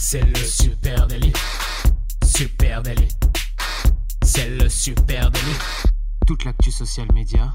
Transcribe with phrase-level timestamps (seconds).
[0.00, 1.32] C'est le super délit.
[2.24, 3.08] Super délit.
[4.22, 5.58] C'est le super délit.
[6.24, 7.52] Toute l'actu social média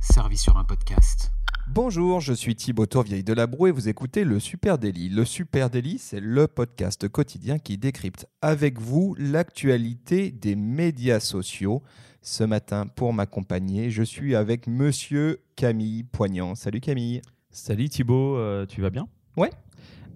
[0.00, 1.30] servie sur un podcast.
[1.68, 5.08] Bonjour, je suis Thibaut Tourvieille de la Broue et vous écoutez le Super Daily.
[5.08, 11.84] Le Super Daily, c'est le podcast quotidien qui décrypte avec vous l'actualité des médias sociaux.
[12.20, 16.56] Ce matin, pour m'accompagner, je suis avec monsieur Camille Poignant.
[16.56, 17.22] Salut Camille.
[17.52, 19.06] Salut Thibaut, euh, tu vas bien?
[19.36, 19.50] Ouais.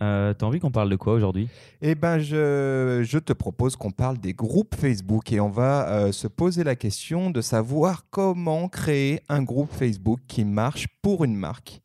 [0.03, 1.49] Euh, T'as envie qu'on parle de quoi aujourd'hui?
[1.83, 6.27] Eh ben, je, te propose qu'on parle des groupes Facebook et on va euh, se
[6.27, 11.83] poser la question de savoir comment créer un groupe Facebook qui marche pour une marque.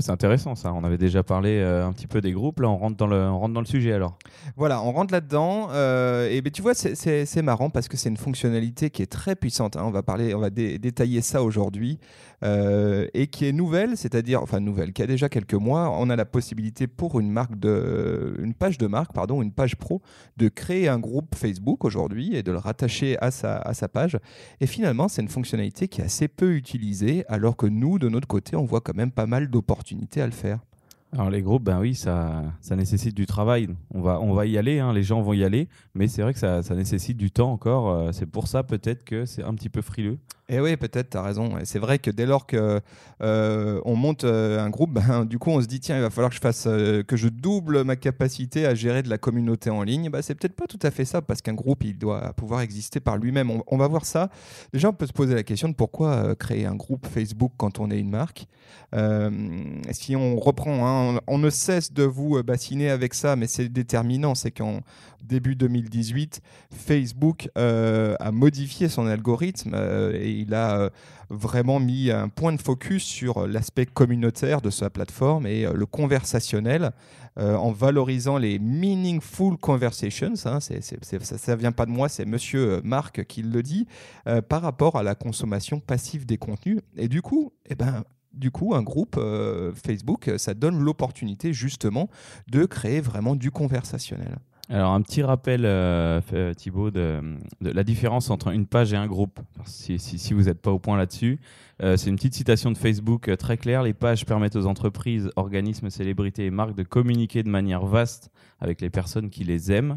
[0.00, 2.76] C'est intéressant ça, on avait déjà parlé euh, un petit peu des groupes, là on
[2.76, 4.18] rentre dans le, on rentre dans le sujet alors.
[4.56, 5.68] Voilà, on rentre là-dedans.
[5.72, 9.36] euh, et ben, tu vois, c'est- marrant parce que c'est une fonctionnalité qui est très
[9.36, 9.76] puissante.
[9.76, 9.82] hein.
[9.84, 11.98] On va parler, on va dé- détailler ça aujourd'hui
[12.42, 15.90] euh, et qui est nouvelle, c'est-à-dire, enfin nouvelle, qui a déjà quelques mois.
[15.98, 19.76] On a la possibilité pour une marque de, une page de marque, pardon, une page
[19.76, 20.02] pro,
[20.36, 24.18] de créer un groupe Facebook aujourd'hui et de le rattacher à sa, à sa page.
[24.60, 28.28] Et finalement, c'est une fonctionnalité qui est assez peu utilisée, alors que nous, de notre
[28.28, 29.87] côté, on voit quand même pas mal d'opportunités
[30.22, 30.58] à le faire.
[31.10, 33.68] Alors les groupes, ben oui, ça, ça nécessite du travail.
[33.94, 36.34] On va, on va y aller, hein, les gens vont y aller, mais c'est vrai
[36.34, 37.88] que ça, ça nécessite du temps encore.
[37.88, 40.18] euh, c'est pour ça peut-être que c'est un petit peu frileux.
[40.50, 41.58] Et oui, peut-être, tu as raison.
[41.58, 42.80] Et c'est vrai que dès lors que
[43.22, 46.10] euh, on monte euh, un groupe, ben, du coup, on se dit, tiens, il va
[46.10, 49.82] falloir que je fasse, que je double ma capacité à gérer de la communauté en
[49.82, 50.10] ligne.
[50.10, 53.00] Bah, c'est peut-être pas tout à fait ça, parce qu'un groupe, il doit pouvoir exister
[53.00, 53.50] par lui-même.
[53.66, 54.30] On, va voir ça.
[54.74, 57.90] Déjà, on peut se poser la question de pourquoi créer un groupe Facebook quand on
[57.90, 58.46] est une marque.
[59.92, 63.68] Si on reprend, hein, on, ne cesse de vous euh, bassiner avec ça, mais c'est
[63.68, 64.34] déterminant.
[64.34, 64.80] C'est qu'en
[65.22, 66.40] début 2018,
[66.72, 70.90] Facebook euh, a modifié son algorithme euh, et il a
[71.30, 76.92] vraiment mis un point de focus sur l'aspect communautaire de sa plateforme et le conversationnel
[77.36, 80.32] en valorisant les meaningful conversations.
[80.46, 83.86] hein, ça ne vient pas de moi, c'est monsieur Marc qui le dit,
[84.48, 86.80] par rapport à la consommation passive des contenus.
[86.96, 88.04] Et du coup, eh ben,
[88.38, 92.08] du coup, un groupe euh, Facebook, ça donne l'opportunité justement
[92.50, 94.38] de créer vraiment du conversationnel.
[94.70, 97.22] Alors un petit rappel, euh, euh, Thibaut, de,
[97.62, 99.40] la différence entre une page et un groupe.
[99.64, 101.40] Si, vous n'êtes pas au point là-dessus,
[101.82, 103.82] euh, c'est une petite citation de Facebook euh, très claire.
[103.82, 108.82] Les pages permettent aux entreprises, organismes, célébrités et marques de communiquer de manière vaste avec
[108.82, 109.96] les personnes qui les aiment.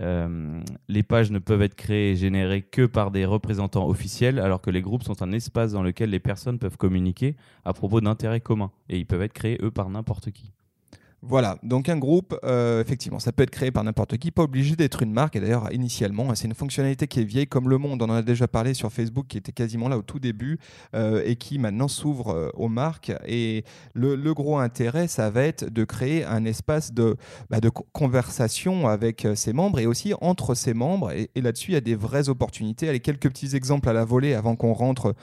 [0.00, 4.60] Euh, les pages ne peuvent être créées et générées que par des représentants officiels, alors
[4.60, 8.40] que les groupes sont un espace dans lequel les personnes peuvent communiquer à propos d'intérêts
[8.40, 8.70] communs.
[8.88, 10.52] Et ils peuvent être créés, eux, par n'importe qui.
[11.22, 14.76] Voilà, donc un groupe, euh, effectivement, ça peut être créé par n'importe qui, pas obligé
[14.76, 15.34] d'être une marque.
[15.34, 18.00] Et d'ailleurs, initialement, hein, c'est une fonctionnalité qui est vieille comme le monde.
[18.02, 20.60] On en a déjà parlé sur Facebook, qui était quasiment là au tout début
[20.94, 23.12] euh, et qui maintenant s'ouvre euh, aux marques.
[23.26, 23.64] Et
[23.94, 27.16] le, gros intérêt, ça va être de créer un espace de,
[27.50, 27.58] bah,
[27.92, 31.10] conversation avec ses membres et aussi entre ses membres.
[31.10, 32.88] Et, là-dessus, il y a des vraies opportunités.
[32.88, 35.16] Allez, quelques petits exemples à la volée avant qu'on rentre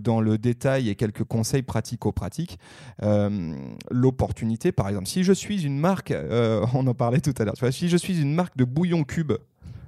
[0.00, 2.58] dans le détail et quelques conseils pratico-pratiques.
[3.90, 7.54] L'opportunité, par exemple, si je suis une marque, euh, on en parlait tout à l'heure,
[7.70, 9.32] si je suis une marque de bouillon cube,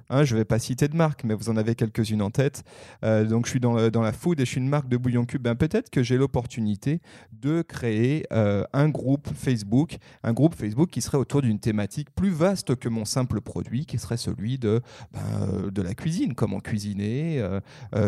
[0.09, 2.63] hein, je ne vais pas citer de marque, mais vous en avez quelques-unes en tête.
[3.03, 5.41] Euh, donc, je suis dans, la food et je suis une marque de bouillon cube.
[5.41, 11.01] Ben, Peut-être que j'ai l'opportunité de créer euh, un groupe Facebook, un groupe Facebook qui
[11.01, 14.81] serait autour d'une thématique plus vaste que mon simple produit, qui serait celui de,
[15.13, 17.43] ben, de la cuisine, comment cuisiner,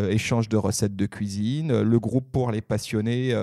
[0.09, 3.33] échange de recettes de cuisine, le groupe pour les passionnés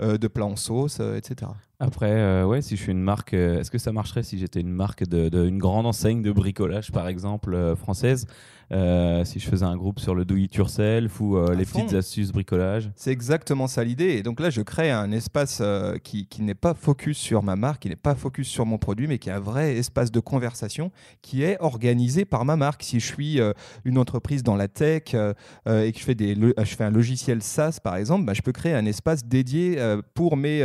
[0.00, 1.50] de plats en sauce, etc.
[1.82, 4.60] Après, euh, ouais, si je suis une marque, euh, est-ce que ça marcherait si j'étais
[4.60, 8.26] une marque de, de- une grande enseigne de bricolage, par exemple, euh, française?
[8.72, 11.80] Euh, Si je faisais un groupe sur le do it yourself ou euh, les fond.
[11.80, 14.10] petites astuces bricolage C'est exactement ça l'idée.
[14.16, 17.56] Et donc là, je crée un espace euh, qui, qui n'est pas focus sur ma
[17.56, 20.20] marque, qui n'est pas focus sur mon produit, mais qui est un vrai espace de
[20.20, 22.82] conversation qui est organisé par ma marque.
[22.84, 23.40] Si je suis
[23.84, 27.42] une entreprise dans la tech et que je fais, des, lo- je fais un logiciel
[27.42, 29.78] SaaS, par exemple, bah, je peux créer un espace dédié
[30.14, 30.62] pour mes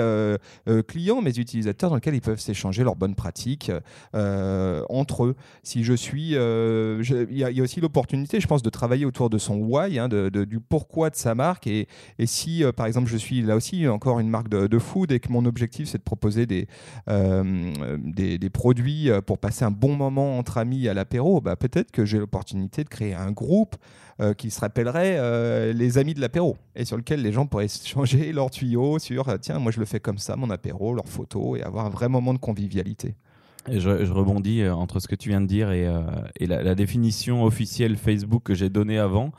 [0.87, 3.71] clients, mes utilisateurs, dans lequel ils peuvent s'échanger leurs bonnes pratiques
[4.13, 5.35] entre eux.
[5.63, 6.31] Si je suis...
[6.35, 10.07] Il y, y a aussi l'opportunité, je pense, de travailler autour de son why, hein,
[10.09, 11.67] du pourquoi de sa marque.
[11.67, 11.87] Et,
[12.25, 15.31] si, euh, par exemple, je suis là aussi encore une marque de, food et que
[15.31, 16.67] mon objectif, c'est de proposer des,
[17.09, 21.91] euh, des, produits euh, pour passer un bon moment entre amis à l'apéro, bah, peut-être
[21.91, 23.75] que j'ai l'opportunité de créer un groupe
[24.37, 28.49] qui se rappellerait les amis de l'apéro et sur lequel les gens pourraient changer leurs
[28.51, 31.85] tuyaux sur tiens, moi je le fais comme ça, mon apéro, leurs photos et avoir
[31.85, 33.15] un vrai moment de convivialité.
[33.69, 36.01] Je, rebondis euh, entre ce que tu viens de dire et, euh,
[36.39, 39.31] la, la définition officielle Facebook que j'ai donnée avant.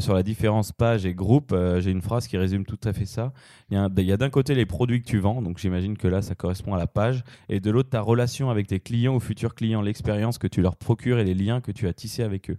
[0.00, 3.32] sur la différence page et groupe, j'ai une phrase qui résume tout à fait ça.
[3.70, 6.34] Il y a, d'un côté les produits que tu vends, donc j'imagine que là ça
[6.34, 9.80] correspond à la page, et de l'autre ta relation avec tes clients ou futurs clients,
[9.80, 12.58] l'expérience que tu leur procures et les liens que tu as tissés avec eux.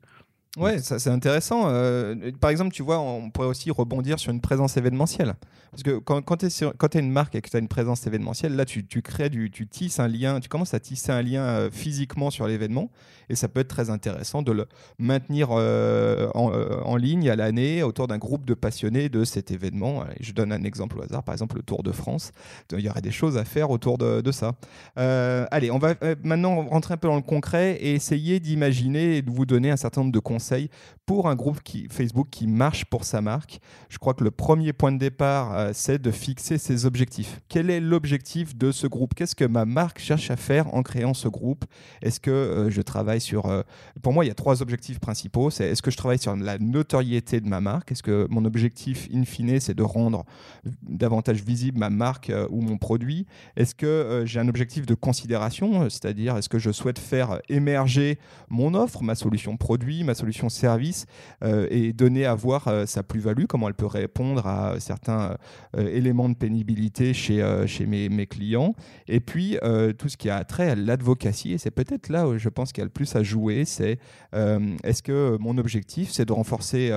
[0.58, 1.64] Ouais, ça c'est intéressant.
[1.68, 5.36] Euh, par exemple, tu vois, on pourrait aussi rebondir sur une présence événementielle.
[5.72, 8.66] Parce que quand, tu es, une marque et que tu as une présence événementielle, là,
[8.66, 12.46] tu, crées tu tisses un lien, tu commences à tisser un lien euh, physiquement sur
[12.46, 12.92] l'événement.
[13.30, 14.66] Et ça peut être très intéressant de le
[15.00, 20.04] maintenir euh, en, ligne à l'année autour d'un groupe de passionnés de cet événement.
[20.20, 22.34] je donne un exemple au hasard, par exemple le Tour de France.
[22.74, 24.56] Il y aurait des choses à faire autour de ça.
[24.98, 25.96] allez, on va
[26.26, 29.78] maintenant rentrer un peu dans le concret et essayer d'imaginer et de vous donner un
[29.78, 30.70] certain nombre de conseils conseils
[31.06, 31.60] pour un groupe
[31.90, 33.60] Facebook qui marche pour sa marque.
[33.90, 37.42] Je crois que le premier point de départ, euh, c'est de fixer ses objectifs.
[37.50, 39.14] Quel est l'objectif de ce groupe?
[39.14, 41.66] Qu'est-ce que ma marque cherche à faire en créant ce groupe?
[42.02, 43.48] Est-ce que euh, je travaille sur...
[43.48, 43.64] Euh,
[44.02, 45.50] pour moi, il y a trois objectifs principaux.
[45.50, 47.92] C'est est-ce que je travaille sur la notoriété de ma marque?
[47.92, 50.24] Est-ce que mon objectif, in fine, c'est de rendre
[50.84, 53.26] davantage visible ma marque ou mon produit?
[53.58, 55.90] Est-ce que j'ai un objectif de considération?
[55.90, 58.20] C'est-à-dire, est-ce que je souhaite faire émerger
[58.50, 61.01] mon offre, ma solution produit, ma solution service?
[61.44, 65.38] Euh, et donner à voir euh, sa plus-value, comment elle peut répondre à certains
[65.78, 68.76] euh, éléments de pénibilité chez, chez mes, mes, clients.
[69.08, 69.58] Et puis,
[69.98, 72.82] tout ce qui a trait à l'advocacy, et c'est peut-être là où je pense qu'il
[72.82, 74.00] y a le plus à jouer, c'est
[74.34, 76.92] est-ce que mon objectif, c'est de renforcer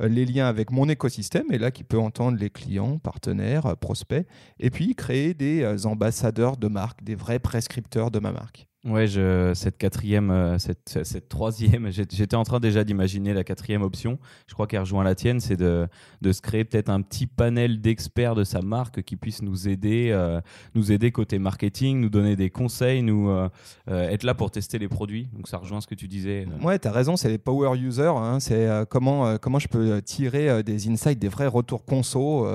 [0.00, 4.26] les liens avec mon écosystème, et là qui peut entendre les clients, partenaires, prospects,
[4.60, 8.68] et puis créer des ambassadeurs de marque, des vrais prescripteurs de ma marque.
[8.88, 9.06] Ouais,
[9.54, 14.18] cette quatrième, euh, cette, troisième, j'étais en train déjà d'imaginer la quatrième option.
[14.46, 15.88] Je crois qu'elle rejoint la tienne, c'est de,
[16.24, 20.40] se créer peut-être un petit panel d'experts de sa marque qui puisse nous aider, euh,
[20.74, 23.48] nous aider côté marketing, nous donner des conseils, nous euh,
[23.86, 25.28] être là pour tester les produits.
[25.34, 26.46] Donc ça rejoint ce que tu disais.
[26.62, 28.16] Ouais, tu as raison, c'est les power users.
[28.16, 32.46] Hein, c'est comment, comment je peux tirer des insights, des vrais retours conso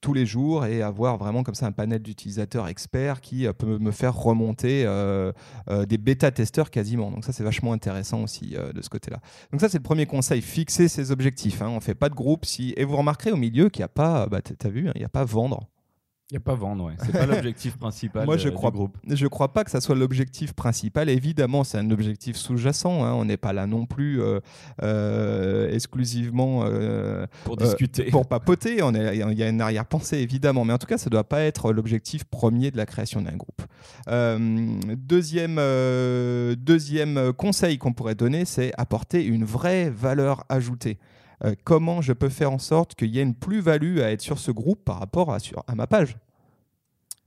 [0.00, 3.90] tous les jours et avoir vraiment comme ça un panel d'utilisateurs experts qui peut me
[3.90, 4.86] faire remonter
[5.86, 7.10] des bêta-testeurs quasiment.
[7.10, 9.18] Donc ça, c'est vachement intéressant aussi euh, de ce côté-là.
[9.50, 11.62] Donc ça, c'est le premier conseil, fixer ses objectifs.
[11.62, 11.68] Hein.
[11.68, 12.44] On ne fait pas de groupe.
[12.44, 12.74] Si...
[12.76, 15.04] Et vous remarquerez au milieu qu'il n'y a pas, bah, tu vu, hein, il n'y
[15.04, 15.68] a pas vendre.
[16.32, 16.94] Il n'y a pas vendre, ouais.
[17.04, 18.96] c'est pas l'objectif principal Moi, je crois, du groupe.
[19.06, 21.10] Je crois pas que ça soit l'objectif principal.
[21.10, 23.04] Évidemment, c'est un objectif sous-jacent.
[23.04, 23.12] Hein.
[23.12, 24.40] On n'est pas là non plus euh,
[24.82, 28.78] euh, exclusivement euh, pour discuter, pour papoter.
[28.78, 30.64] Il y a une arrière-pensée, évidemment.
[30.64, 33.36] Mais en tout cas, ça ne doit pas être l'objectif premier de la création d'un
[33.36, 33.60] groupe.
[34.96, 35.56] deuxième,
[36.56, 40.98] deuxième conseil qu'on pourrait donner, c'est apporter une vraie valeur ajoutée.
[41.44, 44.38] Euh, comment je peux faire en sorte qu'il y ait une plus-value à être sur
[44.38, 46.16] ce groupe par rapport à, sur, à ma page?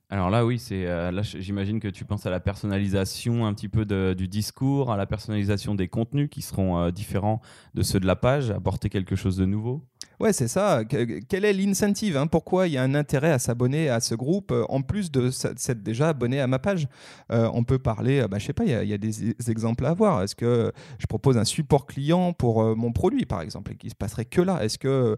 [0.10, 3.70] Alors là, oui, c'est euh, là, j'imagine que tu penses à la personnalisation un petit
[3.70, 3.86] peu
[4.16, 7.42] du discours, à la personnalisation des contenus qui seront euh, différents
[7.74, 9.84] de ceux de la page, apporter quelque chose de nouveau?
[10.20, 10.84] Ouais, c'est ça.
[10.86, 12.28] Quel est l'incentive hein?
[12.28, 15.30] Pourquoi il y a un intérêt à s'abonner à ce groupe euh, en plus de
[15.30, 16.88] s'être déjà abonné à ma page?
[17.32, 19.94] Euh, On peut parler, euh, bah, je sais pas, il y, a des exemples à
[19.94, 20.22] voir.
[20.24, 23.96] Est-ce que je propose un support client pour mon produit, par exemple, et qui se
[23.96, 24.64] passerait que là?
[24.64, 25.16] Est-ce que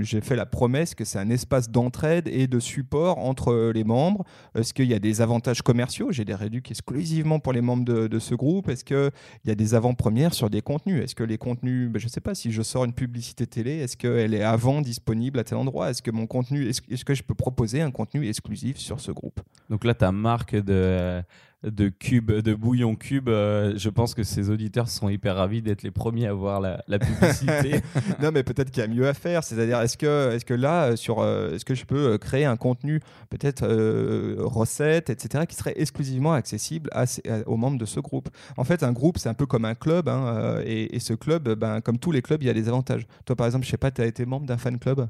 [0.00, 4.24] j'ai fait la promesse que c'est un espace d'entraide et de support entre les membres?
[4.54, 6.10] Est-ce qu'il y a des avantages commerciaux?
[6.10, 9.10] J'ai des réductions exclusivement pour les membres de, ce groupe Est-ce qu'il
[9.44, 11.02] y a des avant-premières sur des contenus?
[11.02, 13.96] Est-ce que les contenus, bah, je sais pas, si je sors une publicité télé, est-ce
[14.00, 15.90] qu'elle est avant disponible à tel endroit?
[15.90, 19.40] Est-ce que mon contenu, est-ce que je peux proposer un contenu exclusif sur ce groupe?
[19.68, 21.22] Donc là, ta marque de
[21.62, 21.92] de
[22.40, 26.26] de bouillon cube, euh, je pense que ces auditeurs sont hyper ravis d'être les premiers
[26.26, 27.82] à voir la, publicité.
[28.22, 29.44] non, mais peut-être qu'il y a mieux à faire.
[29.44, 32.56] C'est-à-dire, est-ce que, est-ce que là, euh, sur, euh, est-ce que je peux créer un
[32.56, 33.66] contenu, peut-être
[34.42, 36.90] recette, etc., qui serait exclusivement accessible
[37.46, 38.30] aux membres de ce groupe?
[38.56, 41.54] En fait, un groupe, c'est un peu comme un club, hein, et, et, ce club,
[41.54, 43.06] ben, comme tous les clubs, il y a des avantages.
[43.26, 45.08] Toi, par exemple, je sais pas, tu as été membre d'un fan club?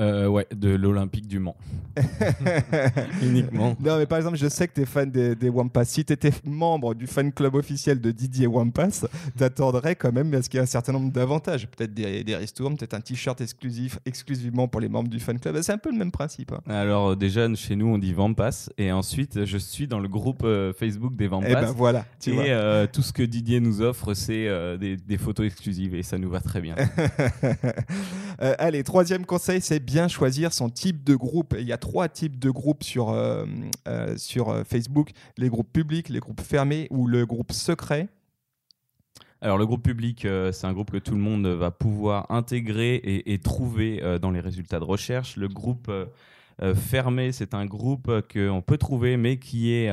[0.00, 1.56] Euh, ouais, de l'Olympique du Mans.
[3.22, 3.76] Uniquement.
[3.80, 5.84] Non, mais par exemple, je sais que tu es fan des, des Wampas.
[5.84, 10.42] Si tu étais membre du fan club officiel de Didier Wampas, t'attendrais quand même à
[10.42, 11.68] ce qu'il y ait un certain nombre d'avantages.
[11.68, 15.60] Peut-être des, des ristournes, peut-être un t-shirt exclusif exclusivement pour les membres du fan club.
[15.60, 16.52] C'est un peu le même principe.
[16.52, 16.60] Hein.
[16.68, 18.70] Alors, déjà, chez nous, on dit Wampas.
[18.78, 21.48] Et ensuite, je suis dans le groupe euh, Facebook des Wampas.
[21.48, 22.06] Et eh ben voilà.
[22.20, 25.94] Tu et euh, tout ce que Didier nous offre, c'est des, des, photos exclusives.
[25.94, 26.74] Et ça nous va très bien.
[28.38, 31.56] allez, troisième conseil, c'est bien choisir son type de groupe.
[31.58, 33.44] Il y a trois types de groupes sur, euh,
[33.88, 38.08] euh, sur euh, Facebook les groupes publics, les groupes fermés ou le groupe secret.
[39.40, 43.38] Alors le groupe public, c'est un groupe que tout le monde va pouvoir intégrer et,
[43.38, 45.36] trouver dans les résultats de recherche.
[45.36, 45.90] Le groupe
[46.74, 49.90] fermé, c'est un groupe qu'on peut trouver, mais qui est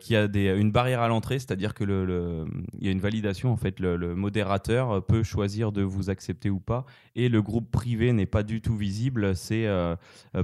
[0.00, 2.46] qui a des, une barrière à l'entrée, c'est-à-dire que le,
[2.80, 3.78] y a une validation en fait.
[3.80, 8.26] Le, le, modérateur peut choisir de vous accepter ou pas, et le groupe privé n'est
[8.26, 9.36] pas du tout visible.
[9.36, 9.66] C'est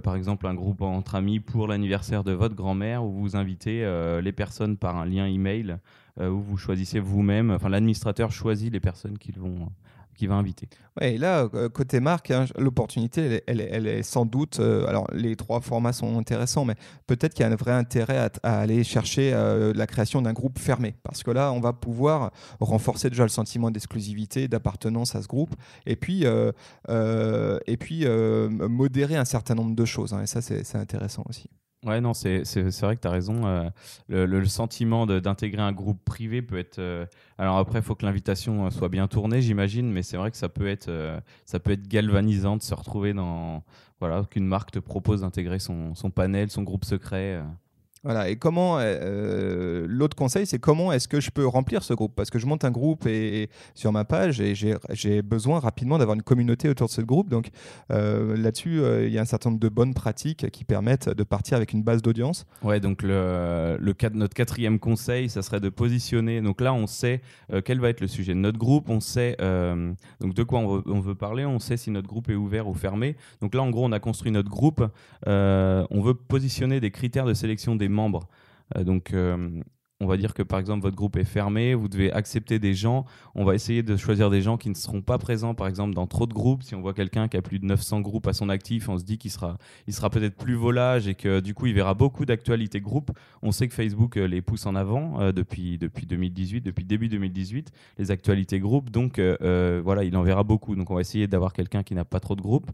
[0.02, 3.84] par exemple un groupe entre amis pour l'anniversaire de votre grand-mère où vous invitez
[4.22, 5.76] les personnes par un lien email
[6.20, 7.50] où vous choisissez vous-même.
[7.50, 9.68] Enfin, l'administrateur choisit les personnes qu'ils vont
[10.14, 10.68] qui va inviter.
[11.00, 14.60] Ouais, là, euh, côté marque, hein, l'opportunité, elle, elle, est sans doute.
[14.60, 18.30] Euh, alors, les trois formats sont intéressants, mais peut-être qu'il y a un vrai intérêt
[18.42, 20.94] à, aller chercher euh, la création d'un groupe fermé.
[21.02, 22.30] Parce que là, on va pouvoir
[22.60, 25.54] renforcer déjà le sentiment d'exclusivité, d'appartenance à ce groupe,
[25.86, 30.12] et puis, et puis modérer un certain nombre de choses.
[30.12, 31.48] Hein, et ça, c'est intéressant aussi.
[31.84, 32.42] Ouais, non, c'est
[32.80, 33.46] vrai que tu as raison.
[33.46, 33.68] Euh,
[34.08, 36.78] le, sentiment d'intégrer un groupe privé peut être.
[36.78, 37.04] Euh,
[37.36, 40.36] alors après, il faut que l'invitation euh, soit bien tournée, j'imagine, mais c'est vrai que
[40.38, 40.90] ça peut être,
[41.44, 43.62] ça peut être galvanisant de se retrouver dans.
[44.00, 47.42] Voilà, qu'une marque te propose d'intégrer son, son, panel, son groupe secret.
[48.04, 48.28] Voilà.
[48.28, 52.14] Et comment euh, euh, l'autre conseil, c'est comment est-ce que je peux remplir ce groupe?
[52.14, 56.14] Parce que je monte un groupe et, sur ma page et j'ai besoin rapidement d'avoir
[56.14, 57.30] une communauté autour de ce groupe.
[57.30, 57.48] Donc
[57.90, 61.56] euh, là-dessus, il y a un certain nombre de bonnes pratiques qui permettent de partir
[61.56, 62.44] avec une base d'audience.
[62.62, 62.78] Ouais.
[62.78, 66.42] Donc le, le notre quatrième conseil, ça serait de positionner.
[66.42, 67.22] Donc là, on sait
[67.64, 68.90] quel va être le sujet de notre groupe.
[68.90, 69.36] On sait
[70.20, 71.46] donc de quoi on veut, on veut, parler.
[71.46, 73.16] On sait si notre groupe est ouvert ou fermé.
[73.40, 74.84] Donc là, en gros, on a construit notre groupe.
[75.26, 78.28] on veut positionner des critères de sélection des membres.
[78.76, 79.62] Euh, donc, euh,
[80.00, 83.06] on va dire que par exemple votre groupe est fermé, vous devez accepter des gens.
[83.34, 86.06] On va essayer de choisir des gens qui ne seront pas présents, par exemple, dans
[86.06, 86.62] trop de groupes.
[86.62, 89.04] Si on voit quelqu'un qui a plus de 900 groupes à son actif, on se
[89.04, 92.26] dit qu'il sera, il sera peut-être plus volage et que du coup il verra beaucoup
[92.26, 93.12] d'actualités groupes.
[93.42, 97.70] On sait que Facebook euh, les pousse en avant depuis, depuis 2018, depuis début 2018,
[97.98, 98.90] les actualités groupes.
[98.90, 100.74] Donc voilà, il en verra beaucoup.
[100.74, 102.70] Donc on va essayer d'avoir quelqu'un qui n'a pas trop de groupes.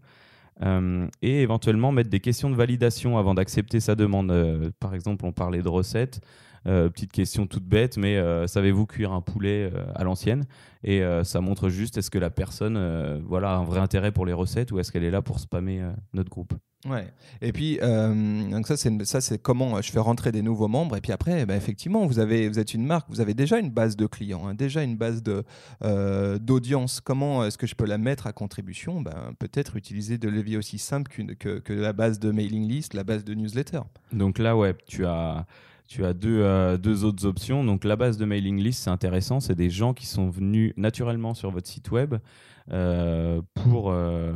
[0.62, 4.30] Euh, et éventuellement mettre des questions de validation avant d'accepter sa demande.
[4.30, 6.20] Euh, par exemple, on parlait de recettes.
[6.66, 10.46] Euh, petite question toute bête, mais savez-vous cuire un poulet à l'ancienne?
[10.82, 14.32] Et ça montre juste est-ce que la personne voilà, a un vrai intérêt pour les
[14.32, 16.54] recettes ou est-ce qu'elle est là pour spammer notre groupe?
[16.88, 17.12] Ouais.
[17.42, 20.96] Et puis, euh, donc ça, c'est, ça, c'est comment je fais rentrer des nouveaux membres.
[20.96, 23.70] Et puis après, bah, effectivement, vous, avez, vous êtes une marque, vous avez déjà une
[23.70, 25.44] base de clients, hein, déjà une base de,
[25.84, 27.02] euh, d'audience.
[27.02, 29.02] Comment est-ce que je peux la mettre à contribution?
[29.02, 33.04] Ben, Peut-être utiliser de leviers aussi simples que, que, la base de mailing list, la
[33.04, 33.80] base de newsletter.
[34.12, 35.46] Donc là, ouais, tu as
[35.90, 37.64] tu as deux, euh, deux, autres options.
[37.64, 39.40] Donc la base de mailing list, c'est intéressant.
[39.40, 42.14] C'est des gens qui sont venus naturellement sur votre site web
[42.72, 44.32] euh, pour, euh,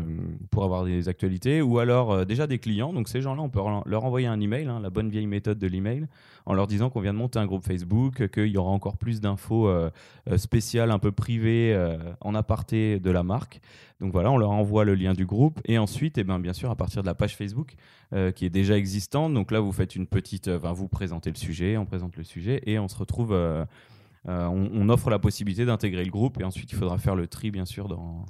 [0.50, 2.92] pour avoir des actualités, ou alors euh, déjà des clients.
[2.92, 5.68] Donc ces gens-là, on peut leur envoyer un email, hein, la bonne vieille méthode de
[5.68, 6.08] l'email,
[6.44, 9.20] en leur disant qu'on vient de monter un groupe Facebook, qu'il y aura encore plus
[9.20, 9.70] d'infos
[10.36, 11.74] spéciales, un peu privées,
[12.20, 13.60] en aparté de la marque.
[14.00, 16.70] Donc voilà, on leur envoie le lien du groupe, et ensuite, eh ben, bien sûr,
[16.70, 17.76] à partir de la page Facebook
[18.34, 21.86] qui est déjà existante, donc là, vous faites une petite, vous présentez le sujet, on
[21.86, 23.34] présente le sujet, et on se retrouve
[24.26, 27.50] euh, on, offre la possibilité d'intégrer le groupe et ensuite il faudra faire le tri
[27.50, 28.24] bien sûr dans,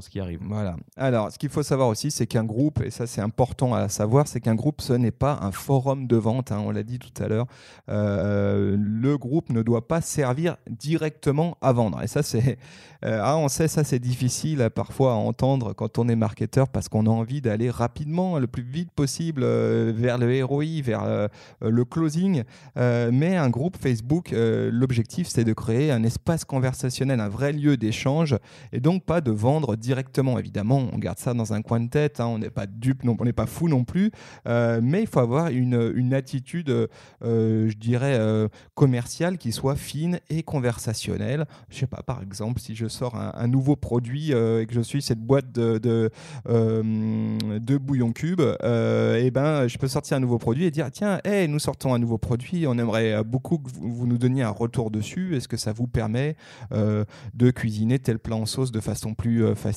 [0.00, 0.40] ce qui arrive.
[0.42, 0.76] Voilà.
[0.96, 4.28] Alors, ce qu'il faut savoir aussi, c'est qu'un groupe, et ça c'est important à savoir,
[4.28, 7.22] c'est qu'un groupe, ce n'est pas un forum de vente, hein, on l'a dit tout
[7.22, 7.46] à l'heure.
[7.88, 12.02] Euh, le groupe ne doit pas servir directement à vendre.
[12.02, 12.58] Et ça, c'est,
[13.04, 16.68] euh, ah, on sait, ça c'est difficile euh, parfois à entendre quand on est marketeur
[16.68, 21.28] parce qu'on a envie d'aller rapidement, le plus vite possible, vers le ROI, vers
[21.60, 22.42] le closing.
[22.76, 28.36] mais un groupe Facebook, l'objectif, c'est de créer un espace conversationnel, un vrai lieu d'échange,
[28.72, 30.38] et donc pas de vendre directement.
[30.38, 33.16] Évidemment, on garde ça dans un coin de tête, hein, on n'est pas dupe, non,
[33.20, 34.10] on n'est pas fou non plus,
[34.48, 40.18] euh, mais il faut avoir une, attitude, euh, je dirais, euh, commerciale qui soit fine
[40.28, 41.46] et conversationnelle.
[41.68, 45.02] Je sais pas, par exemple, si je sors un, nouveau produit et que je suis
[45.02, 50.64] cette boîte de, de, bouillon cube, et eh ben, je peux sortir un nouveau produit
[50.64, 54.18] et dire tiens, hey, nous sortons un nouveau produit, on aimerait beaucoup que vous, nous
[54.18, 55.36] donniez un retour dessus.
[55.36, 56.36] Est-ce que ça vous permet
[56.72, 59.75] de cuisiner tel plat en sauce de façon plus facile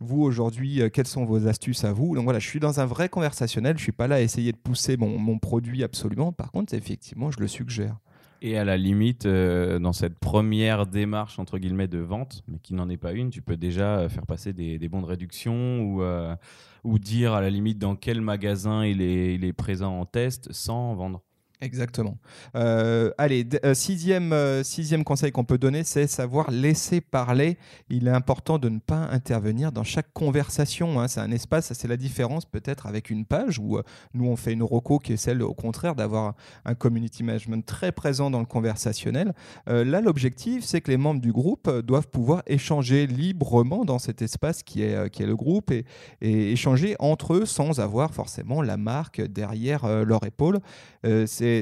[0.00, 2.14] vous, aujourd'hui, euh, quelles sont vos astuces à vous?
[2.14, 3.76] Donc voilà, je suis dans un vrai conversationnel.
[3.76, 6.32] Je suis pas là à essayer de pousser mon, produit absolument.
[6.32, 7.96] Par contre, effectivement, je le suggère.
[8.42, 12.74] Et à la limite, euh, dans cette première démarche entre guillemets de vente, mais qui
[12.74, 15.94] n'en est pas une, tu peux déjà euh, faire passer des, bons de réduction
[16.84, 21.22] ou, dire à la limite dans quel magasin il est présent en test sans vendre.
[21.60, 22.18] Exactement.
[22.56, 27.58] Euh, allez, euh, sixième, euh, sixième conseil qu'on peut donner, c'est savoir laisser parler.
[27.88, 31.00] Il est important de ne pas intervenir dans chaque conversation.
[31.00, 31.06] Hein.
[31.06, 33.78] C'est un espace, c'est la différence peut-être avec une page où
[34.14, 36.34] nous on fait une roco qui est celle au contraire d'avoir
[36.64, 39.32] un community management très présent dans le conversationnel.
[39.66, 44.62] là, l'objectif, c'est que les membres du groupe doivent pouvoir échanger librement dans cet espace
[44.62, 45.84] qui est, qui est le groupe et,
[46.20, 50.60] échanger entre eux sans avoir forcément la marque derrière leur épaule.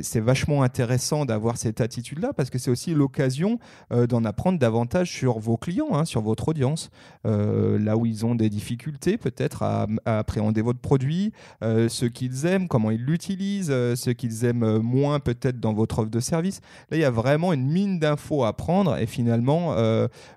[0.03, 3.59] C'est vachement intéressant d'avoir cette attitude-là parce que c'est aussi l'occasion
[3.93, 6.91] euh, d'en apprendre davantage sur vos clients, hein, sur votre audience,
[7.27, 12.47] euh, là où ils ont des difficultés peut-être à, appréhender votre produit, euh, ce qu'ils
[12.47, 16.61] aiment, comment ils l'utilisent, ce qu'ils aiment moins peut-être dans votre offre de service.
[16.91, 19.75] Là, il y a vraiment une mine d'infos à prendre et finalement,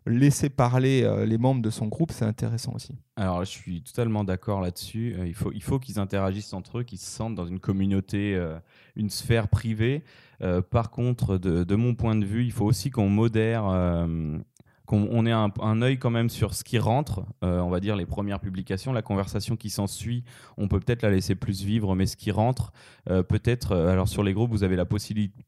[0.06, 2.96] laisser parler les membres de son groupe, c'est intéressant aussi.
[3.18, 5.16] Alors, je suis totalement d'accord là-dessus.
[5.26, 8.38] il faut, il faut qu'ils interagissent entre eux, qu'ils se sentent dans une communauté,
[8.96, 10.04] une sphère privé.
[10.42, 14.38] Euh, par contre, de, mon point de vue, il faut aussi qu'on modère, euh,
[14.86, 17.26] qu'on ait un, un, œil quand même sur ce qui rentre.
[17.44, 20.24] Euh, on va dire les premières publications, la conversation qui s'ensuit,
[20.58, 22.72] on peut peut-être la laisser plus vivre, mais ce qui rentre,
[23.06, 23.76] peut-être.
[23.76, 25.45] alors sur les groupes, vous avez la possibilité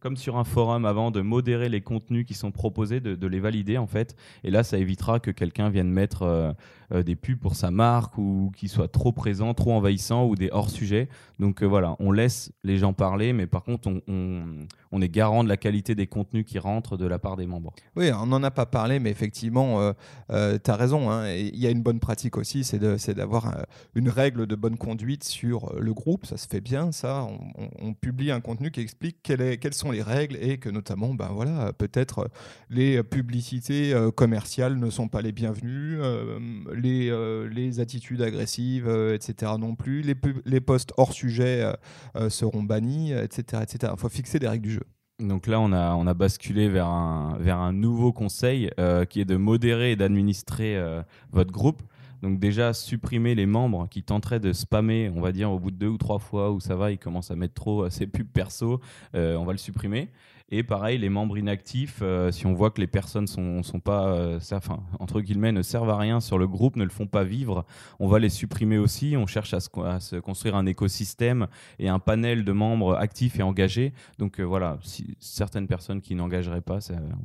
[0.00, 3.78] comme sur un forum avant, de modérer les contenus qui sont proposés, de, les valider
[3.78, 4.16] en fait.
[4.44, 6.52] Et là, ça évitera que quelqu'un vienne mettre euh,
[6.92, 10.50] euh, des pubs pour sa marque ou qu'il soit trop présent, trop envahissant ou des
[10.50, 11.08] hors-sujets.
[11.38, 15.48] Donc euh, voilà, on laisse les gens parler, mais par contre, on, est garant de
[15.48, 17.72] la qualité des contenus qui rentrent de la part des membres.
[17.94, 19.92] Oui, on n'en a pas parlé, mais effectivement,
[20.28, 21.10] tu as raison.
[21.10, 21.30] Hein.
[21.30, 25.72] Il y a une bonne pratique aussi, c'est d'avoir une règle de bonne conduite sur
[25.78, 26.26] le groupe.
[26.26, 27.28] Ça se fait bien, ça.
[27.56, 31.30] On, on publie un contenu qui explique quelles sont les règles et que notamment, ben
[31.32, 32.30] voilà, peut-être
[32.70, 36.38] les publicités euh, commerciales ne sont pas les bienvenues, euh,
[36.74, 39.52] les, euh, les attitudes agressives, etc.
[39.58, 40.14] non plus, les,
[40.44, 41.72] les posts hors sujet
[42.28, 43.62] seront bannis, etc.
[43.62, 43.92] etc.
[43.96, 44.84] Il faut fixer des règles du jeu.
[45.20, 48.70] Donc là, on a, on a basculé vers un, vers un nouveau conseil
[49.10, 50.80] qui est de modérer et d'administrer
[51.32, 51.82] votre groupe.
[52.22, 55.76] Donc déjà, supprimer les membres qui tenteraient de spammer, on va dire, au bout de
[55.76, 58.80] deux ou trois fois où ça va, ils commencent à mettre trop ses pubs perso,
[59.14, 60.08] euh, on va le supprimer.
[60.50, 64.06] Et pareil, les membres inactifs, euh, si on voit que les personnes sont, sont pas,
[64.06, 64.40] euh,
[64.98, 67.66] entre guillemets, ne servent à rien sur le groupe, ne le font pas vivre,
[68.00, 69.14] on va les supprimer aussi.
[69.18, 73.92] On cherche à se, construire un écosystème et un panel de membres actifs et engagés.
[74.18, 74.78] Donc euh, voilà,
[75.20, 76.78] certaines personnes qui n'engageraient pas,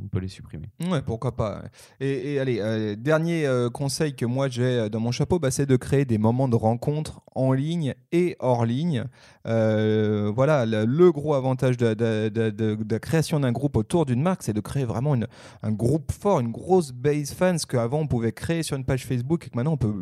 [0.03, 0.67] on peut les supprimer.
[0.89, 1.63] Ouais, pourquoi pas.
[2.01, 6.17] Et, allez, dernier conseil que moi j'ai dans mon chapeau, bah, c'est de créer des
[6.17, 9.05] moments de rencontre en ligne et hors ligne.
[9.45, 14.41] voilà, le, gros avantage de, de, de, de créer création d'un groupe autour d'une marque,
[14.41, 15.15] c'est de créer vraiment
[15.61, 19.45] un groupe fort, une grosse base fans qu'avant on pouvait créer sur une page Facebook
[19.45, 19.93] et que maintenant on peut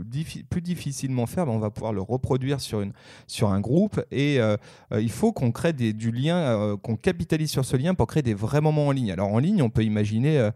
[0.50, 1.50] plus difficilement faire.
[1.50, 2.94] on va pouvoir le reproduire sur, une,
[3.28, 4.56] sur un groupe et euh,
[4.94, 8.24] euh, il faut qu'on crée du lien, euh, qu'on capitalise sur ce lien pour créer
[8.24, 9.12] des vrais moments en ligne.
[9.12, 10.50] Alors en ligne, on peut imaginer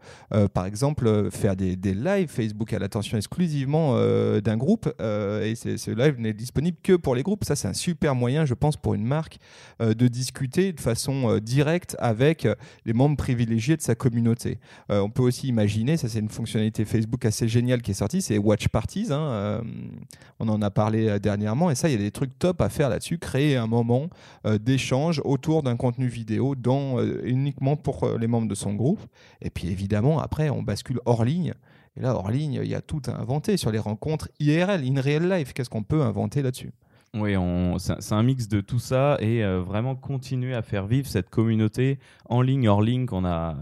[0.54, 4.00] par exemple faire des lives Facebook à l'attention exclusivement
[4.40, 7.44] d'un groupe et ce live n'est disponible que pour les groupes.
[7.44, 9.40] Ça, c'est un super moyen, je pense, pour une marque
[9.82, 12.45] de discuter de façon directe avec
[12.86, 14.60] les membres privilégiés de sa communauté.
[14.92, 18.22] Euh, on peut aussi imaginer, ça c'est une fonctionnalité Facebook assez géniale qui est sortie,
[18.22, 19.08] c'est Watch Parties.
[19.12, 19.62] Hein, euh,
[20.40, 22.70] on en a parlé euh, dernièrement et ça, il y a des trucs top à
[22.70, 23.18] faire là-dessus.
[23.18, 24.10] Créer un moment
[24.60, 29.00] d'échange autour d'un contenu vidéo dans, uniquement pour les membres de son groupe.
[29.42, 31.54] Et puis évidemment, après, on bascule hors ligne.
[31.98, 35.02] Et là, hors ligne, il y a tout à inventer sur les rencontres IRL, in
[35.02, 35.54] real life.
[35.54, 36.72] Qu'est-ce qu'on peut inventer là-dessus?
[37.16, 37.34] Oui,
[37.78, 41.98] c'est un mix de tout ça et euh, vraiment continuer à faire vivre cette communauté
[42.26, 43.56] en ligne, hors ligne qu'on a,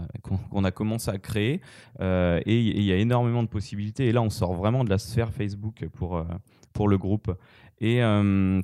[0.50, 1.60] qu'on a commencé à créer.
[2.00, 4.06] Euh, et il y a énormément de possibilités.
[4.06, 6.24] Et là, on sort vraiment de la sphère Facebook pour, euh,
[6.72, 7.32] pour le groupe.
[7.80, 7.96] Et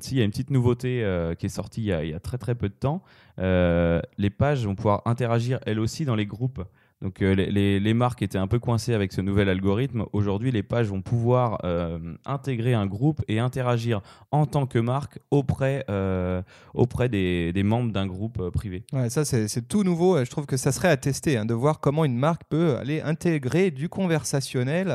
[0.01, 1.05] s'il y a une petite nouveauté
[1.37, 3.03] qui est sortie il y, a, il y, a, très très peu de temps,
[3.37, 6.63] les pages vont pouvoir interagir elles aussi dans les groupes.
[7.01, 10.05] Donc euh, les, marques étaient un peu coincées avec ce nouvel algorithme.
[10.13, 15.19] Aujourd'hui, les pages vont pouvoir euh, intégrer un groupe et interagir en tant que marque
[15.31, 18.83] auprès, euh, auprès des, membres d'un groupe privé.
[19.09, 20.23] Ça, c'est tout nouveau.
[20.23, 23.01] Je trouve que ça serait à tester, hein, de voir comment une marque peut aller
[23.01, 24.91] intégrer du conversationnel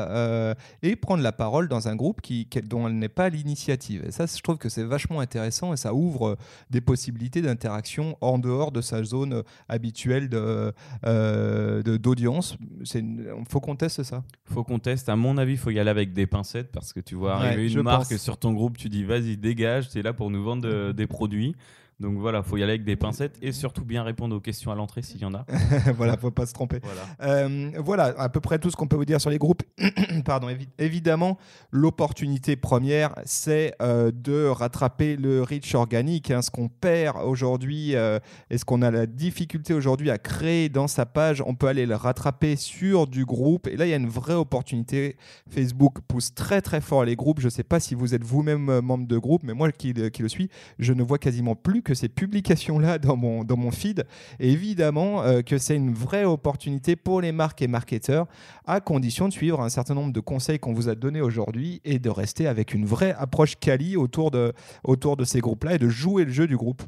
[0.83, 4.03] et prendre la parole dans un groupe qui, dont elle n'est pas l'initiative.
[4.05, 6.37] Et ça, je trouve que c'est vachement intéressant et ça ouvre
[6.69, 12.57] des possibilités d'interaction en dehors de sa zone habituelle de, de d'audience.
[12.95, 14.23] Il faut qu'on teste ça.
[14.45, 15.09] faut qu'on teste.
[15.09, 17.71] À mon avis, il faut y aller avec des pincettes parce que tu vois arriver
[17.71, 20.91] une marque sur ton groupe, tu dis vas-y, dégage, tu es là pour nous vendre
[20.91, 21.55] des produits.
[21.99, 24.75] Donc voilà, faut y aller avec des pincettes et surtout bien répondre aux questions à
[24.75, 25.45] l'entrée s'il y en a.
[25.95, 26.79] voilà, faut pas se tromper.
[26.83, 27.01] Voilà.
[27.21, 29.63] Euh, voilà, à peu près tout ce qu'on peut vous dire sur les groupes.
[30.25, 31.39] Pardon, évi- évidemment,
[31.71, 36.29] l'opportunité première, c'est euh, de rattraper le reach organique.
[36.29, 38.19] hein, ce qu'on perd aujourd'hui euh,
[38.51, 41.85] et ce qu'on a la difficulté aujourd'hui à créer dans sa page, on peut aller
[41.87, 43.65] le rattraper sur du groupe.
[43.67, 45.15] Et là, il y a une vraie opportunité.
[45.49, 47.39] Facebook pousse très très fort les groupes.
[47.39, 49.93] Je ne sais pas si vous êtes vous-même euh, membre de groupe, mais moi qui,
[50.11, 53.71] qui le suis, je ne vois quasiment plus que ces publications-là dans mon, dans mon
[53.71, 54.05] feed.
[54.39, 58.27] Évidemment euh, que c'est une vraie opportunité pour les marques et marketeurs,
[58.65, 61.97] à condition de suivre un certain nombre de conseils qu'on vous a donnés aujourd'hui et
[61.97, 65.87] de rester avec une vraie approche quali autour de, autour de ces groupes-là et de
[65.87, 66.83] jouer le jeu du groupe.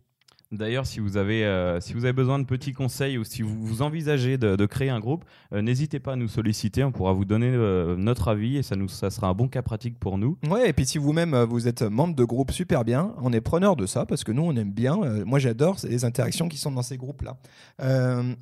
[0.52, 3.56] D'ailleurs, si vous avez euh, si vous avez besoin de petits conseils ou si vous,
[3.62, 6.84] vous envisagez de, de créer un groupe, euh, n'hésitez pas à nous solliciter.
[6.84, 9.62] On pourra vous donner euh, notre avis et ça nous ça sera un bon cas
[9.62, 10.40] pratique pour nous.
[10.50, 13.76] Ouais, et puis si vous-même vous êtes membre de groupe super bien, on est preneur
[13.76, 14.96] de ça parce que nous on aime bien.
[15.24, 17.38] moi j'adore les interactions qui sont dans ces groupes-là.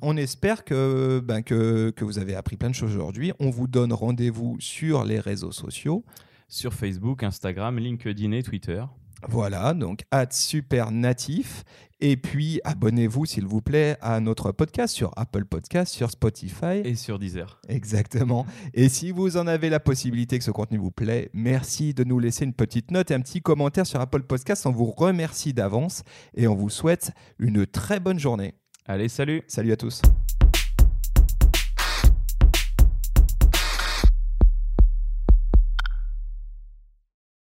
[0.00, 3.32] On espère que, ben, que, que vous avez appris plein de choses aujourd'hui.
[3.38, 6.04] On vous donne rendez-vous sur les réseaux sociaux.
[6.48, 8.82] Sur Facebook, Instagram, LinkedIn et Twitter.
[9.26, 11.64] Voilà, donc at super natif.
[12.00, 16.80] Et puis abonnez-vous s'il vous plaît à notre podcast sur Apple Podcast, sur Spotify.
[16.84, 17.60] Et sur Deezer.
[17.68, 18.46] Exactement.
[18.72, 22.20] Et si vous en avez la possibilité que ce contenu vous plaît, merci de nous
[22.20, 24.64] laisser une petite note et un petit commentaire sur Apple Podcast.
[24.66, 26.04] On vous remercie d'avance
[26.36, 28.54] et on vous souhaite une très bonne journée.
[28.86, 30.00] Allez, salut Salut à tous.